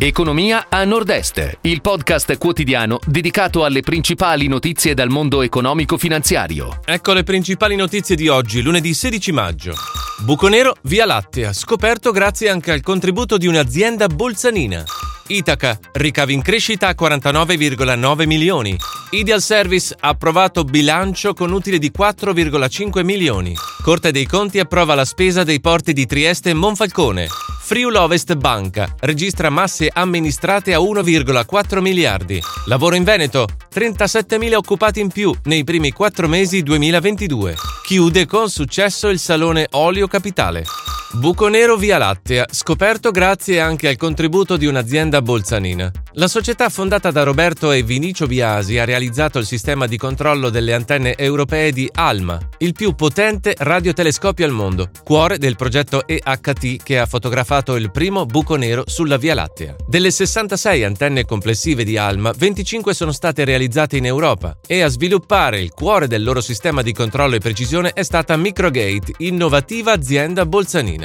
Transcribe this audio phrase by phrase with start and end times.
[0.00, 6.82] Economia a Nord-Est, il podcast quotidiano dedicato alle principali notizie dal mondo economico-finanziario.
[6.84, 9.74] Ecco le principali notizie di oggi, lunedì 16 maggio.
[10.18, 14.84] Buco nero, via Lattea, scoperto grazie anche al contributo di un'azienda bolzanina.
[15.26, 18.76] Itaca, ricavi in crescita a 49,9 milioni.
[19.10, 23.52] Ideal Service ha approvato bilancio con utile di 4,5 milioni.
[23.82, 27.26] Corte dei Conti approva la spesa dei porti di Trieste e Monfalcone.
[27.68, 32.40] Friul Ovest Banca registra masse amministrate a 1,4 miliardi.
[32.64, 37.56] Lavoro in Veneto, 37.000 occupati in più nei primi 4 mesi 2022.
[37.82, 40.64] Chiude con successo il Salone Olio Capitale.
[41.10, 45.90] Buco nero via Lattea, scoperto grazie anche al contributo di un'azienda bolzanina.
[46.12, 50.74] La società fondata da Roberto e Vinicio Biasi ha realizzato il sistema di controllo delle
[50.74, 56.98] antenne europee di ALMA, il più potente radiotelescopio al mondo, cuore del progetto EHT che
[56.98, 59.76] ha fotografato il primo buco nero sulla Via Lattea.
[59.86, 65.58] Delle 66 antenne complessive di ALMA, 25 sono state realizzate in Europa e a sviluppare
[65.60, 70.97] il cuore del loro sistema di controllo e precisione è stata Microgate, innovativa azienda bolzanina.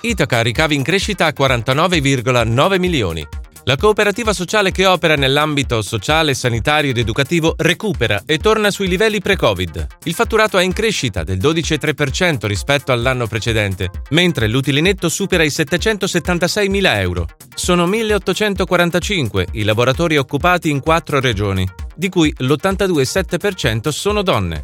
[0.00, 3.26] Itaca ricavi in crescita a 49,9 milioni.
[3.68, 9.20] La cooperativa sociale che opera nell'ambito sociale, sanitario ed educativo recupera e torna sui livelli
[9.20, 9.86] pre-Covid.
[10.04, 15.50] Il fatturato è in crescita del 12,3% rispetto all'anno precedente, mentre l'utile netto supera i
[15.50, 17.26] 776 mila euro.
[17.54, 24.62] Sono 1845 i lavoratori occupati in quattro regioni, di cui l'82,7% sono donne.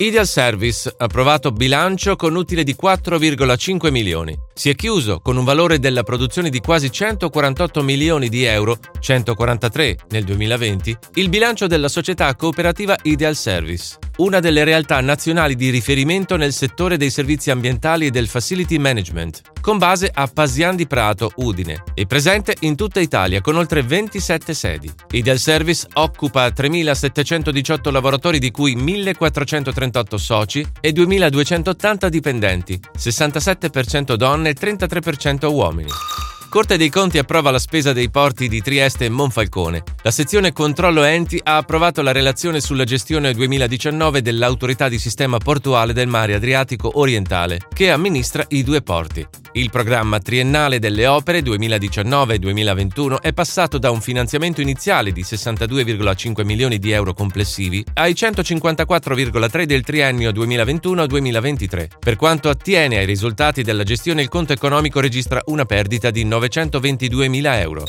[0.00, 4.38] Ideal Service, approvato bilancio con utile di 4,5 milioni.
[4.54, 9.96] Si è chiuso con un valore della produzione di quasi 148 milioni di euro, 143
[10.10, 16.36] nel 2020, il bilancio della società cooperativa Ideal Service, una delle realtà nazionali di riferimento
[16.36, 21.30] nel settore dei servizi ambientali e del facility management, con base a Pasian di Prato,
[21.36, 24.90] Udine, e presente in tutta Italia con oltre 27 sedi.
[25.10, 34.50] Ideal Service occupa 3.718 lavoratori di cui 1.430 138 soci e 2.280 dipendenti, 67% donne
[34.50, 35.90] e 33% uomini.
[36.48, 39.82] Corte dei Conti approva la spesa dei porti di Trieste e Monfalcone.
[40.02, 45.92] La sezione Controllo Enti ha approvato la relazione sulla gestione 2019 dell'Autorità di Sistema Portuale
[45.92, 49.26] del Mare Adriatico Orientale, che amministra i due porti.
[49.58, 56.78] Il programma triennale delle opere 2019-2021 è passato da un finanziamento iniziale di 62,5 milioni
[56.78, 61.88] di euro complessivi ai 154,3 del triennio 2021-2023.
[61.98, 67.26] Per quanto attiene ai risultati della gestione, il conto economico registra una perdita di 922
[67.26, 67.82] mila euro.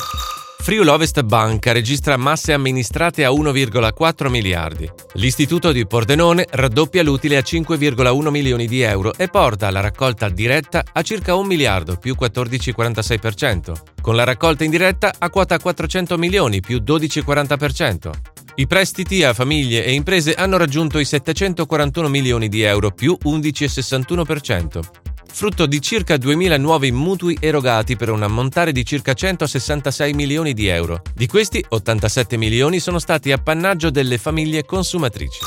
[0.69, 4.87] Friul Ovest Banca registra masse amministrate a 1,4 miliardi.
[5.13, 10.83] L'Istituto di Pordenone raddoppia l'utile a 5,1 milioni di euro e porta la raccolta diretta
[10.93, 16.83] a circa 1 miliardo più 14,46%, con la raccolta indiretta a quota 400 milioni più
[16.85, 18.11] 12,40%.
[18.53, 25.07] I prestiti a famiglie e imprese hanno raggiunto i 741 milioni di euro più 11,61%
[25.31, 30.67] frutto di circa 2.000 nuovi mutui erogati per un ammontare di circa 166 milioni di
[30.67, 31.01] euro.
[31.13, 35.39] Di questi, 87 milioni sono stati appannaggio delle famiglie consumatrici.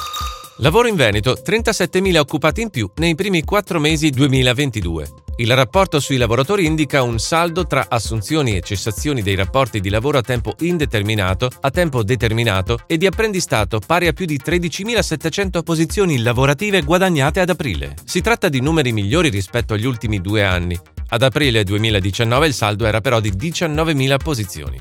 [0.58, 5.21] Lavoro in Veneto, 37.000 occupati in più nei primi quattro mesi 2022.
[5.42, 10.18] Il rapporto sui lavoratori indica un saldo tra assunzioni e cessazioni dei rapporti di lavoro
[10.18, 16.22] a tempo indeterminato, a tempo determinato e di apprendistato pari a più di 13.700 posizioni
[16.22, 17.96] lavorative guadagnate ad aprile.
[18.04, 20.78] Si tratta di numeri migliori rispetto agli ultimi due anni.
[21.08, 24.80] Ad aprile 2019 il saldo era però di 19.000 posizioni.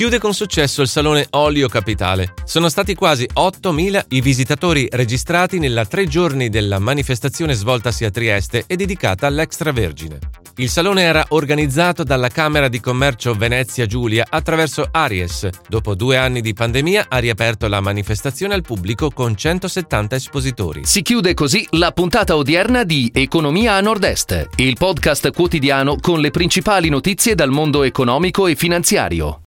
[0.00, 2.32] Chiude con successo il Salone Olio Capitale.
[2.46, 8.64] Sono stati quasi 8.000 i visitatori registrati nella tre giorni della manifestazione svoltasi a Trieste
[8.66, 10.18] e dedicata all'extravergine.
[10.56, 15.46] Il salone era organizzato dalla Camera di Commercio Venezia Giulia attraverso Aries.
[15.68, 20.80] Dopo due anni di pandemia ha riaperto la manifestazione al pubblico con 170 espositori.
[20.86, 26.30] Si chiude così la puntata odierna di Economia a Nord-Est, il podcast quotidiano con le
[26.30, 29.36] principali notizie dal mondo economico e finanziario.